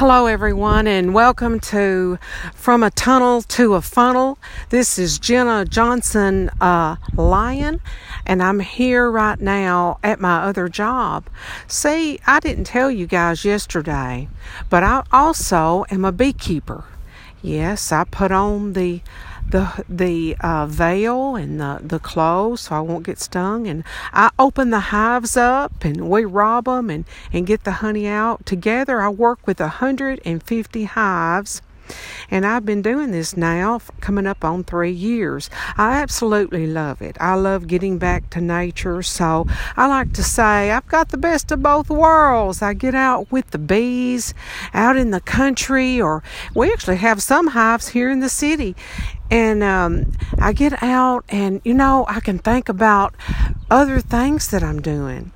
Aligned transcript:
Hello, 0.00 0.24
everyone, 0.24 0.86
and 0.86 1.12
welcome 1.12 1.60
to 1.60 2.18
From 2.54 2.82
a 2.82 2.90
Tunnel 2.90 3.42
to 3.42 3.74
a 3.74 3.82
Funnel. 3.82 4.38
This 4.70 4.98
is 4.98 5.18
Jenna 5.18 5.66
Johnson 5.66 6.48
uh, 6.58 6.96
Lyon, 7.18 7.82
and 8.24 8.42
I'm 8.42 8.60
here 8.60 9.10
right 9.10 9.38
now 9.38 9.98
at 10.02 10.18
my 10.18 10.38
other 10.44 10.70
job. 10.70 11.28
See, 11.66 12.18
I 12.26 12.40
didn't 12.40 12.64
tell 12.64 12.90
you 12.90 13.06
guys 13.06 13.44
yesterday, 13.44 14.30
but 14.70 14.82
I 14.82 15.02
also 15.12 15.84
am 15.90 16.06
a 16.06 16.12
beekeeper. 16.12 16.84
Yes, 17.42 17.92
I 17.92 18.04
put 18.04 18.32
on 18.32 18.72
the 18.72 19.02
the 19.50 19.84
the 19.88 20.36
uh, 20.40 20.66
veil 20.66 21.36
and 21.36 21.60
the 21.60 21.80
the 21.82 21.98
clothes 21.98 22.62
so 22.62 22.76
I 22.76 22.80
won't 22.80 23.04
get 23.04 23.18
stung. 23.18 23.66
And 23.66 23.84
I 24.12 24.30
open 24.38 24.70
the 24.70 24.80
hives 24.80 25.36
up 25.36 25.84
and 25.84 26.08
we 26.08 26.24
rob 26.24 26.64
them 26.64 26.90
and 26.90 27.04
and 27.32 27.46
get 27.46 27.64
the 27.64 27.72
honey 27.72 28.06
out. 28.06 28.46
Together, 28.46 29.00
I 29.00 29.08
work 29.08 29.46
with 29.46 29.60
150 29.60 30.84
hives. 30.84 31.62
And 32.30 32.46
I've 32.46 32.64
been 32.64 32.82
doing 32.82 33.10
this 33.10 33.36
now 33.36 33.80
coming 34.00 34.24
up 34.24 34.44
on 34.44 34.62
three 34.62 34.92
years. 34.92 35.50
I 35.76 36.00
absolutely 36.00 36.68
love 36.68 37.02
it. 37.02 37.16
I 37.20 37.34
love 37.34 37.66
getting 37.66 37.98
back 37.98 38.30
to 38.30 38.40
nature. 38.40 39.02
So 39.02 39.48
I 39.76 39.88
like 39.88 40.12
to 40.12 40.22
say 40.22 40.70
I've 40.70 40.86
got 40.86 41.08
the 41.08 41.18
best 41.18 41.50
of 41.50 41.64
both 41.64 41.90
worlds. 41.90 42.62
I 42.62 42.74
get 42.74 42.94
out 42.94 43.32
with 43.32 43.50
the 43.50 43.58
bees 43.58 44.34
out 44.72 44.96
in 44.96 45.10
the 45.10 45.20
country, 45.20 46.00
or 46.00 46.22
we 46.54 46.72
actually 46.72 46.98
have 46.98 47.22
some 47.22 47.48
hives 47.48 47.88
here 47.88 48.08
in 48.08 48.20
the 48.20 48.28
city 48.28 48.76
and 49.30 49.62
um, 49.62 50.12
I 50.38 50.52
get 50.52 50.82
out 50.82 51.24
and 51.28 51.60
you 51.64 51.74
know 51.74 52.04
I 52.08 52.20
can 52.20 52.38
think 52.38 52.68
about 52.68 53.14
other 53.70 54.00
things 54.00 54.48
that 54.50 54.62
I'm 54.62 54.80
doing. 54.82 55.32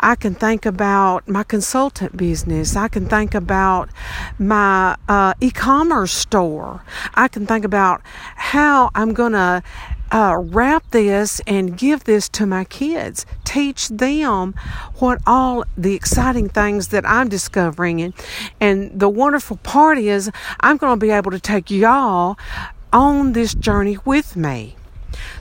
I 0.00 0.14
can 0.14 0.34
think 0.34 0.64
about 0.64 1.28
my 1.28 1.42
consultant 1.42 2.16
business. 2.16 2.76
I 2.76 2.88
can 2.88 3.06
think 3.06 3.34
about 3.34 3.90
my 4.38 4.96
uh, 5.08 5.34
e-commerce 5.40 6.12
store. 6.12 6.82
I 7.14 7.28
can 7.28 7.46
think 7.46 7.64
about 7.64 8.00
how 8.36 8.90
I'm 8.94 9.12
gonna 9.12 9.62
uh, 10.10 10.36
wrap 10.38 10.90
this 10.92 11.40
and 11.46 11.76
give 11.76 12.04
this 12.04 12.28
to 12.30 12.46
my 12.46 12.64
kids. 12.64 13.26
Teach 13.44 13.88
them 13.88 14.54
what 14.96 15.20
all 15.26 15.64
the 15.76 15.94
exciting 15.94 16.48
things 16.48 16.88
that 16.88 17.04
I'm 17.04 17.28
discovering. 17.28 18.00
And, 18.00 18.14
and 18.60 18.98
the 18.98 19.08
wonderful 19.08 19.56
part 19.58 19.98
is, 19.98 20.30
I'm 20.60 20.76
going 20.76 20.98
to 20.98 21.04
be 21.04 21.10
able 21.10 21.32
to 21.32 21.40
take 21.40 21.70
y'all 21.70 22.38
on 22.94 23.32
this 23.32 23.54
journey 23.54 23.98
with 24.04 24.36
me. 24.36 24.76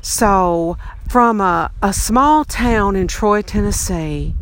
So, 0.01 0.77
from 1.07 1.39
a, 1.39 1.71
a 1.81 1.93
small 1.93 2.43
town 2.43 2.95
in 2.95 3.07
Troy, 3.07 3.43
Tennessee, 3.43 4.33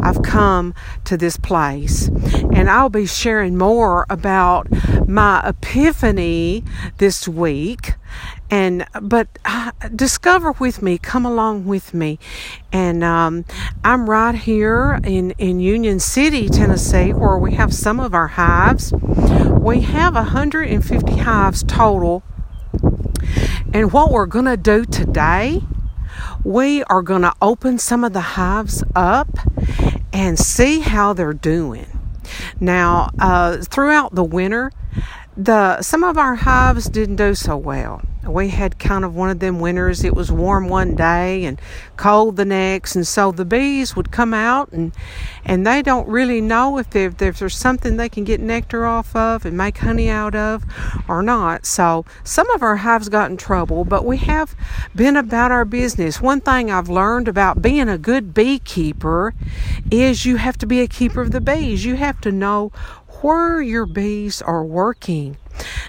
I've 0.00 0.22
come 0.22 0.72
to 1.04 1.16
this 1.16 1.36
place, 1.36 2.08
and 2.08 2.70
I'll 2.70 2.88
be 2.88 3.06
sharing 3.06 3.58
more 3.58 4.06
about 4.08 4.68
my 5.08 5.42
epiphany 5.44 6.64
this 6.98 7.26
week. 7.26 7.94
And 8.50 8.86
but 9.00 9.28
uh, 9.44 9.72
discover 9.94 10.52
with 10.52 10.82
me, 10.82 10.98
come 10.98 11.24
along 11.24 11.64
with 11.66 11.94
me, 11.94 12.18
and 12.72 13.02
um, 13.02 13.44
I'm 13.82 14.08
right 14.08 14.34
here 14.34 15.00
in 15.04 15.32
in 15.32 15.58
Union 15.58 15.98
City, 15.98 16.48
Tennessee, 16.48 17.12
where 17.12 17.38
we 17.38 17.54
have 17.54 17.72
some 17.74 17.98
of 17.98 18.14
our 18.14 18.28
hives. 18.28 18.92
We 18.92 19.80
have 19.82 20.14
150 20.14 21.16
hives 21.16 21.62
total 21.62 22.22
and 23.72 23.92
what 23.92 24.10
we're 24.10 24.26
going 24.26 24.44
to 24.44 24.56
do 24.56 24.84
today, 24.84 25.62
we 26.44 26.82
are 26.84 27.02
going 27.02 27.22
to 27.22 27.34
open 27.40 27.78
some 27.78 28.04
of 28.04 28.12
the 28.12 28.20
hives 28.20 28.84
up 28.94 29.28
and 30.12 30.38
see 30.38 30.80
how 30.80 31.12
they're 31.12 31.32
doing. 31.32 31.86
Now, 32.60 33.10
uh, 33.18 33.58
throughout 33.58 34.14
the 34.14 34.24
winter, 34.24 34.72
the 35.36 35.80
some 35.80 36.04
of 36.04 36.18
our 36.18 36.34
hives 36.34 36.86
didn't 36.86 37.16
do 37.16 37.34
so 37.34 37.56
well 37.56 38.02
we 38.32 38.48
had 38.48 38.78
kind 38.78 39.04
of 39.04 39.14
one 39.14 39.30
of 39.30 39.38
them 39.38 39.60
winters. 39.60 40.04
It 40.04 40.14
was 40.14 40.32
warm 40.32 40.68
one 40.68 40.94
day 40.94 41.44
and 41.44 41.60
cold 41.96 42.36
the 42.36 42.44
next, 42.44 42.96
and 42.96 43.06
so 43.06 43.32
the 43.32 43.44
bees 43.44 43.94
would 43.96 44.10
come 44.10 44.34
out 44.34 44.72
and 44.72 44.92
and 45.44 45.66
they 45.66 45.82
don't 45.82 46.08
really 46.08 46.40
know 46.40 46.78
if, 46.78 46.94
if 46.94 47.18
there's 47.18 47.56
something 47.56 47.96
they 47.96 48.08
can 48.08 48.24
get 48.24 48.40
nectar 48.40 48.86
off 48.86 49.14
of 49.16 49.44
and 49.44 49.56
make 49.56 49.78
honey 49.78 50.08
out 50.08 50.34
of 50.34 50.64
or 51.08 51.22
not. 51.22 51.66
So 51.66 52.04
some 52.24 52.48
of 52.50 52.62
our 52.62 52.76
hives 52.76 53.08
got 53.08 53.30
in 53.30 53.36
trouble, 53.36 53.84
but 53.84 54.04
we 54.04 54.18
have 54.18 54.54
been 54.94 55.16
about 55.16 55.50
our 55.50 55.64
business. 55.64 56.20
One 56.20 56.40
thing 56.40 56.70
I've 56.70 56.88
learned 56.88 57.28
about 57.28 57.62
being 57.62 57.88
a 57.88 57.98
good 57.98 58.32
beekeeper 58.32 59.34
is 59.90 60.24
you 60.24 60.36
have 60.36 60.58
to 60.58 60.66
be 60.66 60.80
a 60.80 60.86
keeper 60.86 61.20
of 61.20 61.32
the 61.32 61.40
bees. 61.40 61.84
You 61.84 61.96
have 61.96 62.20
to 62.22 62.32
know 62.32 62.70
where 63.20 63.60
your 63.60 63.86
bees 63.86 64.42
are 64.42 64.64
working. 64.64 65.36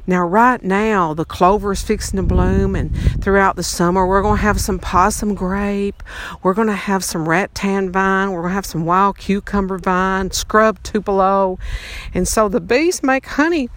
Now, 0.06 0.25
right 0.25 0.62
now, 0.62 1.13
the 1.13 1.25
clover 1.25 1.72
is 1.72 1.81
fixing 1.81 2.18
to 2.18 2.24
bloom, 2.24 2.75
and 2.75 2.96
throughout 3.22 3.56
the 3.56 3.63
summer, 3.63 4.06
we're 4.06 4.22
going 4.22 4.38
to 4.38 4.44
have 4.44 4.59
some 4.59 4.79
possum 4.79 5.34
grape. 5.34 6.03
We're 6.41 6.53
going 6.53 6.68
to 6.68 6.74
have 6.74 7.03
some 7.03 7.28
rattan 7.28 7.91
vine. 7.91 8.31
We're 8.31 8.41
going 8.41 8.52
to 8.52 8.56
have 8.56 8.66
some 8.66 8.85
wild 8.85 9.18
cucumber 9.18 9.78
vine, 9.78 10.31
scrub 10.31 10.81
tupelo. 10.84 11.57
And 12.13 12.28
so 12.28 12.50
the 12.50 12.62
bees 12.62 13.02
make 13.03 13.25
honey 13.25 13.69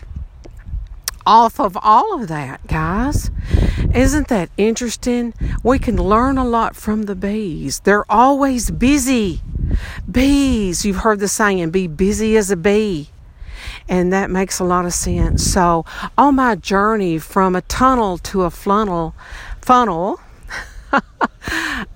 off 1.25 1.59
of 1.59 1.77
all 1.83 2.21
of 2.21 2.29
that, 2.29 2.67
guys. 2.67 3.31
Isn't 3.95 4.29
that 4.29 4.51
interesting? 4.57 5.35
We 5.63 5.79
can 5.79 5.97
learn 5.97 6.39
a 6.39 6.45
lot 6.45 6.77
from 6.77 7.05
the 7.05 7.17
bees. 7.17 7.81
They're 7.81 8.11
always 8.11 8.71
busy. 8.71 9.43
Bees, 10.11 10.85
you've 10.85 10.99
heard 10.99 11.19
the 11.19 11.29
saying, 11.29 11.71
be 11.71 11.87
busy 11.87 12.37
as 12.37 12.51
a 12.51 12.57
bee 12.57 13.11
and 13.89 14.13
that 14.13 14.31
makes 14.31 14.59
a 14.59 14.65
lot 14.65 14.85
of 14.85 14.93
sense. 14.93 15.45
So, 15.45 15.85
on 16.17 16.37
my 16.37 16.55
journey 16.55 17.19
from 17.19 17.55
a 17.55 17.63
tunnel 17.63 18.19
to 18.19 18.43
a 18.43 18.51
funnel, 18.51 19.15
funnel, 19.61 20.21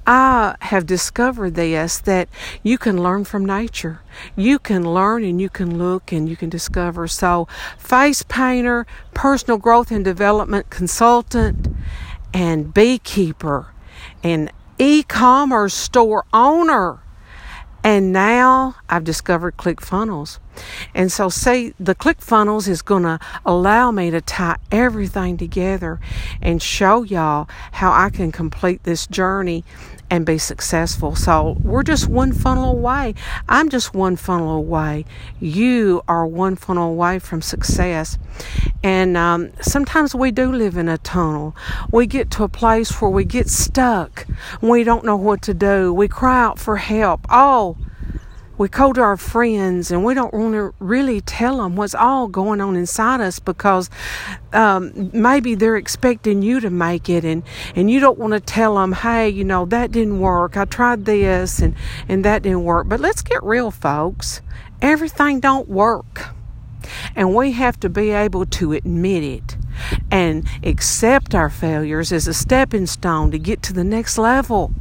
I 0.06 0.56
have 0.61 0.87
discovered 0.87 1.55
this 1.55 1.99
that 2.00 2.29
you 2.62 2.79
can 2.79 3.03
learn 3.03 3.25
from 3.25 3.45
nature. 3.45 4.00
You 4.37 4.59
can 4.59 4.84
learn 4.84 5.25
and 5.25 5.41
you 5.41 5.49
can 5.49 5.79
look 5.79 6.12
and 6.12 6.29
you 6.29 6.37
can 6.37 6.49
discover. 6.49 7.09
So, 7.09 7.49
face 7.79 8.23
painter, 8.23 8.87
personal 9.15 9.59
growth 9.59 9.91
and 9.91 10.05
development 10.05 10.71
consultant, 10.71 11.69
and 12.33 12.73
beekeeper, 12.73 13.73
and 14.23 14.50
e 14.79 15.03
commerce 15.03 15.75
store 15.75 16.25
owner 16.33 17.00
and 17.83 18.13
now 18.13 18.77
I've 18.89 19.05
discovered 19.05 19.57
ClickFunnels. 19.57 20.39
And 20.95 21.11
so, 21.11 21.29
say 21.29 21.73
the 21.81 21.95
ClickFunnels 21.95 22.69
is 22.69 22.83
going 22.83 23.05
to 23.05 23.19
allow 23.47 23.91
me 23.91 24.11
to 24.11 24.21
tie 24.21 24.57
everything 24.71 25.37
together 25.37 26.01
and 26.43 26.63
show 26.63 27.03
y'all 27.03 27.49
how 27.73 27.93
I 27.93 28.11
can 28.11 28.33
complete 28.33 28.85
this 28.85 29.07
journey 29.07 29.65
and 30.10 30.26
be 30.26 30.37
successful. 30.37 31.15
So 31.15 31.56
we're 31.62 31.84
just 31.84 32.09
one 32.09 32.32
funnel 32.32 32.71
away. 32.71 33.15
I'm 33.48 33.69
just 33.69 33.94
one 33.94 34.16
funnel 34.16 34.56
away. 34.56 35.04
You 35.38 36.03
are 36.09 36.26
one 36.26 36.56
funnel 36.56 36.91
away 36.91 37.21
from 37.21 37.41
success. 37.41 38.19
And 38.82 39.16
um, 39.16 39.53
sometimes 39.60 40.15
we 40.15 40.32
do 40.32 40.53
live 40.53 40.76
in 40.76 40.88
a 40.88 40.99
tunnel. 40.99 41.54
We 41.93 42.06
get 42.06 42.31
to 42.32 42.44
a 42.44 42.49
place 42.49 43.00
where 43.00 43.10
we 43.10 43.25
get 43.25 43.49
stuck. 43.49 44.26
We 44.60 44.84
don't 44.84 45.04
know 45.04 45.16
what 45.16 45.43
to 45.43 45.54
do. 45.54 45.93
We 45.93 46.09
cry 46.09 46.43
out 46.43 46.59
for 46.59 46.76
help. 46.76 47.26
Oh, 47.31 47.76
we 48.60 48.69
call 48.69 48.93
to 48.93 49.00
our 49.00 49.16
friends 49.16 49.91
and 49.91 50.04
we 50.04 50.12
don't 50.12 50.34
want 50.34 50.53
to 50.53 50.75
really 50.81 51.22
tell 51.22 51.56
them 51.56 51.76
what's 51.76 51.94
all 51.94 52.28
going 52.28 52.60
on 52.60 52.76
inside 52.76 53.19
us 53.19 53.38
because 53.38 53.88
um, 54.53 55.10
maybe 55.15 55.54
they're 55.54 55.78
expecting 55.78 56.43
you 56.43 56.60
to 56.60 56.69
make 56.69 57.09
it 57.09 57.25
and, 57.25 57.43
and 57.75 57.91
you 57.91 57.99
don't 57.99 58.19
want 58.19 58.34
to 58.34 58.38
tell 58.41 58.75
them, 58.75 58.93
hey, 58.93 59.31
you 59.31 59.44
know, 59.44 59.65
that 59.65 59.91
didn't 59.93 60.20
work. 60.20 60.59
I 60.59 60.66
tried 60.66 61.06
this 61.06 61.60
and, 61.60 61.75
and 62.06 62.22
that 62.26 62.43
didn't 62.43 62.65
work. 62.65 62.87
But 62.87 63.00
let's 63.00 63.22
get 63.22 63.43
real, 63.43 63.70
folks. 63.70 64.43
Everything 64.82 65.41
don't 65.41 65.66
work. 65.66 66.26
And 67.16 67.34
we 67.34 67.52
have 67.52 67.81
to 67.81 67.88
be 67.88 68.11
able 68.11 68.44
to 68.44 68.75
admit 68.75 69.25
it 69.25 69.56
and 70.11 70.46
accept 70.62 71.35
our 71.35 71.49
failures 71.49 72.12
as 72.12 72.29
a 72.29 72.35
stepping 72.35 72.85
stone 72.85 73.31
to 73.31 73.38
get 73.38 73.62
to 73.62 73.73
the 73.73 73.85
next 73.85 74.19
level. 74.19 74.75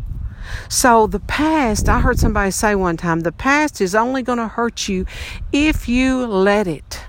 So 0.68 1.08
the 1.08 1.20
past, 1.20 1.90
I 1.90 2.00
heard 2.00 2.20
somebody 2.20 2.52
say 2.52 2.76
one 2.76 2.98
time, 2.98 3.22
the 3.22 3.32
past 3.32 3.82
is 3.82 3.96
only 3.96 4.22
going 4.22 4.40
to 4.40 4.48
hurt 4.48 4.88
you 4.88 5.06
if 5.52 5.88
you 5.88 6.26
let 6.26 6.68
it. 6.68 7.06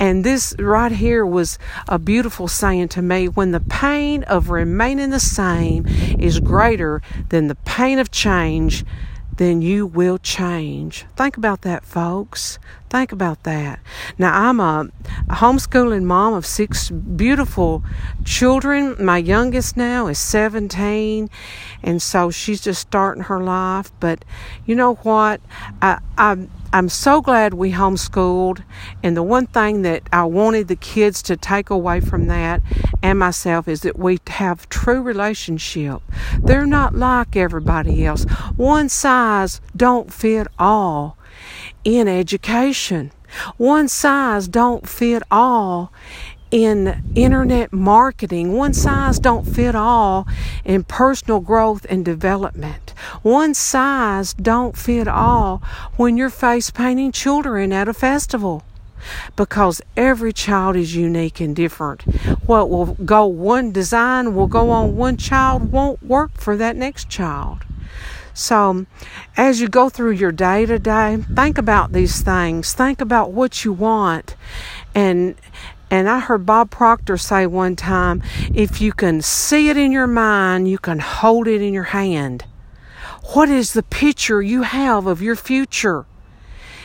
And 0.00 0.24
this 0.24 0.54
right 0.58 0.92
here 0.92 1.26
was 1.26 1.58
a 1.88 1.98
beautiful 1.98 2.48
saying 2.48 2.88
to 2.88 3.02
me 3.02 3.28
when 3.28 3.50
the 3.50 3.60
pain 3.60 4.22
of 4.24 4.50
remaining 4.50 5.10
the 5.10 5.20
same 5.20 5.86
is 6.18 6.40
greater 6.40 7.02
than 7.30 7.48
the 7.48 7.56
pain 7.56 7.98
of 7.98 8.10
change, 8.10 8.84
then 9.38 9.62
you 9.62 9.86
will 9.86 10.18
change. 10.18 11.06
Think 11.16 11.36
about 11.36 11.62
that, 11.62 11.84
folks. 11.84 12.58
Think 12.90 13.12
about 13.12 13.44
that. 13.44 13.78
Now, 14.18 14.48
I'm 14.48 14.60
a, 14.60 14.88
homeschooling 15.30 16.04
mom 16.04 16.34
of 16.34 16.44
six 16.44 16.90
beautiful 16.90 17.84
children. 18.24 18.96
My 18.98 19.18
youngest 19.18 19.76
now 19.76 20.08
is 20.08 20.18
17, 20.18 21.30
and 21.82 22.02
so 22.02 22.30
she's 22.30 22.60
just 22.60 22.80
starting 22.80 23.24
her 23.24 23.40
life. 23.40 23.92
But 24.00 24.24
you 24.66 24.74
know 24.74 24.94
what? 24.96 25.40
I, 25.80 26.00
I 26.16 26.48
I'm 26.70 26.88
so 26.90 27.22
glad 27.22 27.54
we 27.54 27.72
homeschooled. 27.72 28.62
And 29.02 29.16
the 29.16 29.22
one 29.22 29.46
thing 29.46 29.82
that 29.82 30.02
I 30.12 30.24
wanted 30.24 30.68
the 30.68 30.76
kids 30.76 31.22
to 31.22 31.36
take 31.36 31.70
away 31.70 32.00
from 32.00 32.26
that 32.26 32.60
and 33.02 33.18
myself 33.18 33.68
is 33.68 33.80
that 33.82 33.98
we 33.98 34.18
have 34.26 34.68
true 34.68 35.00
relationship. 35.00 36.02
They're 36.38 36.66
not 36.66 36.94
like 36.94 37.36
everybody 37.36 38.04
else. 38.04 38.24
One 38.56 38.88
size 38.88 39.60
don't 39.76 40.12
fit 40.12 40.46
all 40.58 41.16
in 41.84 42.06
education. 42.06 43.12
One 43.56 43.88
size 43.88 44.46
don't 44.48 44.86
fit 44.88 45.22
all 45.30 45.92
in 46.50 47.02
internet 47.14 47.72
marketing. 47.72 48.52
One 48.52 48.74
size 48.74 49.18
don't 49.18 49.44
fit 49.44 49.74
all 49.74 50.26
in 50.64 50.84
personal 50.84 51.40
growth 51.40 51.86
and 51.88 52.04
development. 52.04 52.87
One 53.22 53.54
size 53.54 54.34
don't 54.34 54.76
fit 54.76 55.08
all 55.08 55.62
when 55.96 56.16
you're 56.16 56.30
face 56.30 56.70
painting 56.70 57.12
children 57.12 57.72
at 57.72 57.88
a 57.88 57.94
festival. 57.94 58.62
Because 59.36 59.80
every 59.96 60.32
child 60.32 60.74
is 60.74 60.96
unique 60.96 61.40
and 61.40 61.54
different. 61.54 62.02
What 62.46 62.68
will 62.68 62.94
go 62.94 63.26
one 63.26 63.70
design 63.70 64.34
will 64.34 64.48
go 64.48 64.70
on 64.70 64.96
one 64.96 65.16
child 65.16 65.70
won't 65.70 66.02
work 66.02 66.32
for 66.34 66.56
that 66.56 66.76
next 66.76 67.08
child. 67.08 67.58
So, 68.34 68.86
as 69.36 69.60
you 69.60 69.68
go 69.68 69.88
through 69.88 70.12
your 70.12 70.32
day 70.32 70.66
to 70.66 70.78
day, 70.78 71.18
think 71.34 71.58
about 71.58 71.92
these 71.92 72.22
things. 72.22 72.72
Think 72.72 73.00
about 73.00 73.32
what 73.32 73.64
you 73.64 73.72
want 73.72 74.36
and 74.94 75.36
and 75.90 76.08
I 76.08 76.18
heard 76.18 76.44
Bob 76.44 76.70
Proctor 76.70 77.16
say 77.16 77.46
one 77.46 77.74
time 77.74 78.22
if 78.54 78.80
you 78.80 78.92
can 78.92 79.22
see 79.22 79.70
it 79.70 79.76
in 79.76 79.90
your 79.90 80.06
mind, 80.06 80.68
you 80.68 80.78
can 80.78 80.98
hold 80.98 81.48
it 81.48 81.62
in 81.62 81.72
your 81.72 81.84
hand. 81.84 82.44
What 83.34 83.48
is 83.48 83.72
the 83.72 83.82
picture 83.82 84.40
you 84.40 84.62
have 84.62 85.06
of 85.06 85.20
your 85.20 85.36
future? 85.36 86.06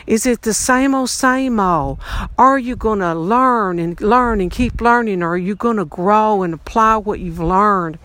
Is 0.06 0.26
it 0.26 0.42
the 0.42 0.54
same 0.54 0.94
old, 0.94 1.10
same 1.10 1.60
old? 1.60 2.00
Are 2.38 2.60
you 2.60 2.76
going 2.76 3.00
to 3.00 3.16
learn 3.16 3.80
and 3.80 4.00
learn 4.02 4.42
and 4.42 4.52
keep 4.52 4.82
learning? 4.82 5.24
Or 5.24 5.30
are 5.30 5.38
you 5.38 5.56
going 5.56 5.78
to 5.78 5.86
grow 5.86 6.44
and 6.44 6.54
apply 6.54 6.98
what 6.98 7.22
you've 7.22 7.40
learned? 7.40 7.96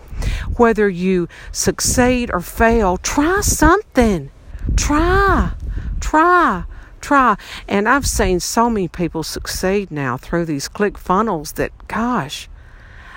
Whether 0.55 0.87
you 0.87 1.27
succeed 1.51 2.31
or 2.31 2.39
fail, 2.39 2.97
try 2.97 3.41
something. 3.41 4.31
Try. 4.77 5.51
Try 5.99 6.63
try. 7.01 7.35
And 7.67 7.89
I've 7.89 8.05
seen 8.05 8.39
so 8.39 8.69
many 8.69 8.87
people 8.87 9.23
succeed 9.23 9.89
now 9.89 10.17
through 10.17 10.45
these 10.45 10.67
click 10.67 10.97
funnels 10.97 11.53
that, 11.53 11.71
gosh, 11.87 12.49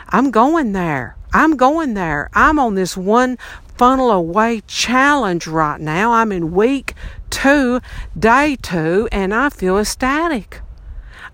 I'm 0.08 0.30
going 0.30 0.72
there. 0.72 1.16
I'm 1.32 1.56
going 1.56 1.94
there. 1.94 2.28
I'm 2.34 2.58
on 2.58 2.74
this 2.74 2.96
one 2.96 3.38
funnel 3.76 4.10
away 4.10 4.62
challenge 4.66 5.46
right 5.46 5.80
now. 5.80 6.12
I'm 6.12 6.30
in 6.30 6.52
week 6.52 6.94
two, 7.30 7.80
day 8.18 8.56
two, 8.60 9.08
and 9.10 9.34
I 9.34 9.48
feel 9.48 9.78
ecstatic. 9.78 10.60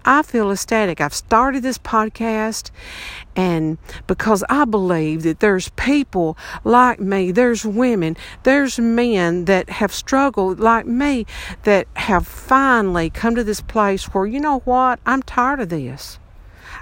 I 0.05 0.23
feel 0.23 0.51
ecstatic. 0.51 1.01
I've 1.01 1.13
started 1.13 1.63
this 1.63 1.77
podcast 1.77 2.71
and 3.37 3.77
because 4.07 4.45
I 4.49 4.65
believe 4.65 5.23
that 5.25 5.41
there's 5.41 5.69
people 5.71 6.39
like 6.65 7.01
me, 7.01 7.33
there's 7.33 7.65
women, 7.65 8.17
there's 8.45 8.79
men 8.79 9.45
that 9.47 9.69
have 9.69 9.93
struggled 9.93 10.61
like 10.61 10.87
me 10.87 11.27
that 11.65 11.89
have 11.97 12.27
finally 12.27 13.11
come 13.11 13.35
to 13.35 13.45
this 13.45 13.61
place 13.61 14.05
where, 14.07 14.27
you 14.27 14.41
know 14.41 14.61
what, 14.61 15.01
I'm 15.05 15.23
tired 15.23 15.61
of 15.61 15.69
this. 15.69 16.19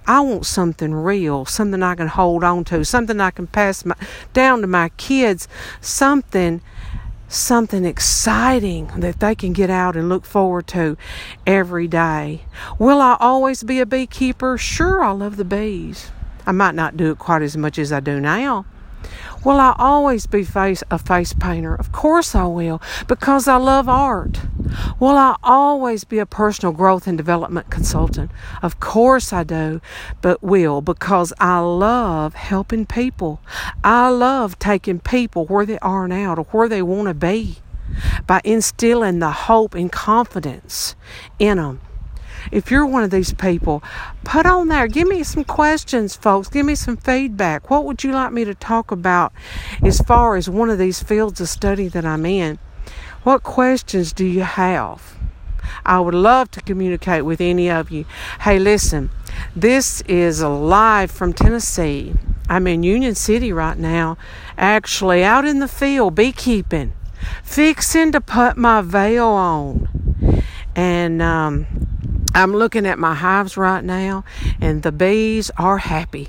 I 0.06 0.20
want 0.20 0.47
something 0.47 0.94
real, 0.94 1.44
something 1.44 1.82
I 1.82 1.94
can 1.94 2.08
hold 2.08 2.44
on 2.44 2.64
to, 2.64 2.85
something 2.85 3.20
I 3.20 3.31
can 3.31 3.47
pass 3.47 3.85
my, 3.85 3.97
down 4.32 4.61
to 4.61 4.67
my 4.67 4.91
kids, 4.91 5.49
something 5.81 6.61
something 7.29 7.85
exciting 7.85 8.87
that 8.99 9.19
they 9.19 9.35
can 9.35 9.53
get 9.53 9.69
out 9.69 9.97
and 9.97 10.08
look 10.08 10.25
forward 10.25 10.67
to 10.69 10.97
every 11.44 11.88
day. 11.88 12.43
Will 12.79 13.00
I 13.00 13.17
always 13.19 13.64
be 13.64 13.81
a 13.81 13.87
beekeeper? 13.87 14.56
Sure, 14.56 15.03
I 15.03 15.11
love 15.11 15.37
the 15.37 15.44
bees. 15.44 16.11
I 16.47 16.52
might 16.52 16.76
not 16.76 16.97
do 16.97 17.11
it 17.11 17.19
quite 17.19 17.43
as 17.43 17.56
much 17.56 17.79
as 17.79 17.93
I 17.93 17.99
do 17.99 18.20
now. 18.20 18.64
Will 19.44 19.61
I 19.61 19.75
always 19.79 20.26
be 20.26 20.43
face 20.43 20.82
a 20.91 20.99
face 20.99 21.32
painter? 21.32 21.75
Of 21.75 21.93
course 21.93 22.35
I 22.35 22.47
will, 22.47 22.82
because 23.06 23.47
I 23.47 23.56
love 23.56 23.88
art. 23.88 24.41
Will 24.99 25.17
I 25.17 25.37
always 25.43 26.05
be 26.05 26.19
a 26.19 26.26
personal 26.26 26.73
growth 26.73 27.06
and 27.06 27.17
development 27.17 27.70
consultant? 27.70 28.31
Of 28.62 28.81
course 28.81 29.32
I 29.32 29.44
do, 29.44 29.81
but 30.20 30.43
will 30.43 30.81
because 30.81 31.32
I 31.38 31.61
love 31.61 32.35
helping 32.35 32.87
people. 32.87 33.41
I 33.85 34.08
love 34.08 34.58
taking 34.58 35.00
people 35.00 35.47
where 35.47 35.67
they 35.67 35.79
are 35.79 36.09
now 36.09 36.35
to 36.35 36.43
where 36.43 36.69
they 36.69 36.82
want 36.82 37.09
to 37.09 37.14
be 37.14 37.59
by 38.26 38.41
instilling 38.44 39.20
the 39.20 39.31
hope 39.31 39.75
and 39.75 39.93
confidence 39.93 40.97
in 41.38 41.59
them 41.59 41.81
if 42.51 42.71
you're 42.71 42.87
one 42.87 43.03
of 43.03 43.11
these 43.11 43.33
people, 43.35 43.83
put 44.25 44.47
on 44.47 44.69
there. 44.69 44.89
Give 44.89 45.09
me 45.09 45.23
some 45.23 45.45
questions, 45.45 46.17
folks. 46.17 46.49
Give 46.49 46.67
me 46.67 46.75
some 46.75 46.97
feedback. 46.97 47.71
What 47.71 47.85
would 47.85 48.05
you 48.05 48.13
like 48.13 48.33
me 48.33 48.45
to 48.45 48.55
talk 48.55 48.91
about 48.91 49.33
as 49.83 50.01
far 50.01 50.37
as 50.37 50.49
one 50.49 50.71
of 50.71 50.79
these 50.79 51.03
fields 51.03 51.41
of 51.41 51.49
study 51.49 51.89
that 51.89 52.05
I'm 52.05 52.27
in? 52.27 52.59
What 53.23 53.43
questions 53.43 54.13
do 54.13 54.25
you 54.25 54.43
have? 54.43 55.17
I 55.85 56.01
would 56.01 56.15
love 56.15 56.51
to 56.53 56.61
communicate 56.61 57.25
with 57.25 57.41
any 57.41 57.71
of 57.71 57.91
you. 57.91 58.05
Hey, 58.41 58.59
listen, 58.59 59.11
this 59.55 60.01
is 60.03 60.43
live 60.43 61.11
from 61.11 61.33
Tennessee. 61.33 62.15
I'm 62.49 62.67
in 62.67 62.83
Union 62.83 63.15
City 63.15 63.53
right 63.53 63.77
now, 63.77 64.17
actually 64.57 65.25
out 65.25 65.45
in 65.45 65.59
the 65.59 65.69
field 65.69 66.15
beekeeping, 66.15 66.93
fixing 67.43 68.13
to 68.13 68.21
put 68.21 68.57
my 68.57 68.81
veil 68.81 69.27
on. 69.27 69.89
And 70.77 71.21
um, 71.21 71.67
I'm 72.37 72.53
looking 72.53 72.85
at 72.85 72.99
my 72.99 73.15
hives 73.15 73.56
right 73.56 73.83
now, 73.83 74.23
and 74.61 74.83
the 74.83 74.93
bees 74.93 75.50
are 75.56 75.79
happy. 75.79 76.29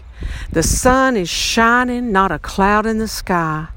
The 0.53 0.63
sun 0.63 1.17
is 1.17 1.27
shining, 1.27 2.13
not 2.13 2.31
a 2.31 2.39
cloud 2.39 2.85
in 2.85 2.97
the 2.97 3.09
sky, 3.09 3.67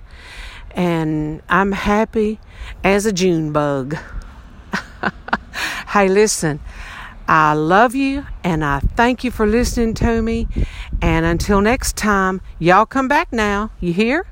and 0.71 1.43
I'm 1.49 1.73
happy 1.73 2.39
as 2.85 3.05
a 3.05 3.13
June 3.13 3.51
bug. 3.53 3.97
hey, 5.89 6.07
listen, 6.07 6.61
I 7.27 7.55
love 7.55 7.97
you, 7.97 8.25
and 8.45 8.65
I 8.65 8.79
thank 8.79 9.25
you 9.25 9.33
for 9.33 9.45
listening 9.45 9.95
to 9.95 10.23
me. 10.23 10.47
And 11.03 11.27
until 11.27 11.61
next 11.61 11.97
time, 11.97 12.43
y'all 12.61 12.87
come 12.87 13.09
back 13.09 13.33
now. 13.33 13.73
You 13.81 13.93
hear? 13.93 14.30